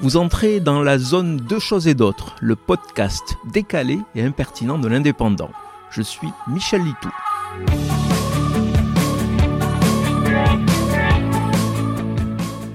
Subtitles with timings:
[0.00, 4.88] Vous entrez dans la zone Deux choses et d'autres, le podcast décalé et impertinent de
[4.88, 5.52] l'indépendant.
[5.90, 7.10] Je suis Michel Litou.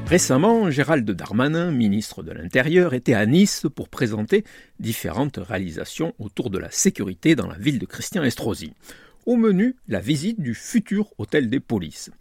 [0.07, 4.45] Récemment, Gérald Darmanin, ministre de l'Intérieur, était à Nice pour présenter
[4.79, 8.73] différentes réalisations autour de la sécurité dans la ville de Christian Estrosi.
[9.25, 12.11] Au menu, la visite du futur hôtel des polices.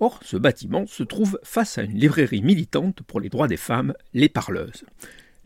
[0.00, 3.94] Or, ce bâtiment se trouve face à une librairie militante pour les droits des femmes,
[4.12, 4.84] Les Parleuses.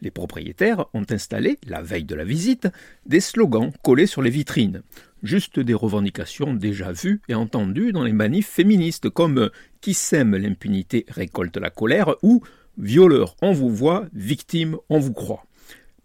[0.03, 2.69] Les propriétaires ont installé, la veille de la visite,
[3.07, 4.83] des slogans collés sur les vitrines,
[5.23, 11.05] juste des revendications déjà vues et entendues dans les manifs féministes comme Qui sème l'impunité
[11.09, 12.43] récolte la colère ou
[12.79, 15.45] Violeur on vous voit, victime on vous croit.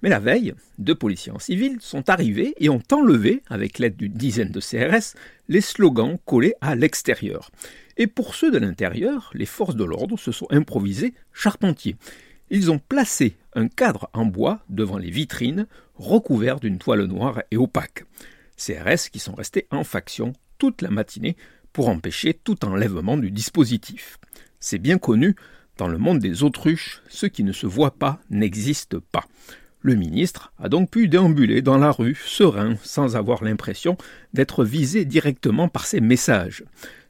[0.02, 4.14] Mais la veille, deux policiers en civil sont arrivés et ont enlevé, avec l'aide d'une
[4.14, 5.16] dizaine de CRS,
[5.48, 7.50] les slogans collés à l'extérieur.
[7.98, 11.96] Et pour ceux de l'intérieur, les forces de l'ordre se sont improvisées charpentiers.
[12.50, 17.58] Ils ont placé un cadre en bois devant les vitrines, recouvert d'une toile noire et
[17.58, 18.06] opaque.
[18.58, 21.36] CRS qui sont restés en faction toute la matinée
[21.74, 24.18] pour empêcher tout enlèvement du dispositif.
[24.60, 25.36] C'est bien connu,
[25.78, 29.26] dans le monde des autruches, ce qui ne se voit pas n'existe pas.
[29.82, 33.98] Le ministre a donc pu déambuler dans la rue serein, sans avoir l'impression
[34.34, 36.64] d'être visé directement par ces messages.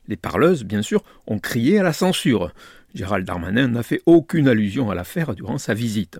[0.07, 2.51] Les parleuses, bien sûr, ont crié à la censure.
[2.93, 6.19] Gérald Darmanin n'a fait aucune allusion à l'affaire durant sa visite.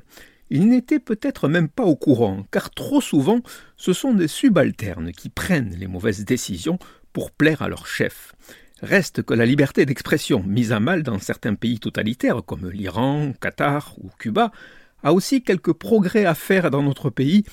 [0.50, 3.42] Il n'était peut-être même pas au courant, car trop souvent,
[3.78, 6.78] ce sont des subalternes qui prennent les mauvaises décisions
[7.14, 8.34] pour plaire à leur chef.
[8.82, 13.96] Reste que la liberté d'expression, mise à mal dans certains pays totalitaires comme l'Iran, Qatar
[13.98, 14.52] ou Cuba,
[15.02, 17.44] a aussi quelques progrès à faire dans notre pays,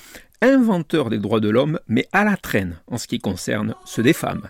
[0.41, 4.13] inventeur des droits de l'homme, mais à la traîne en ce qui concerne ceux des
[4.13, 4.49] femmes.